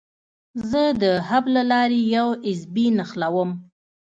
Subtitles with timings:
[0.69, 3.51] زه د هب له لارې یو ایس بي نښلوم.